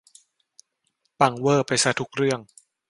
[1.19, 2.39] ปังเว่อร์ไปซะทุกเรื่อง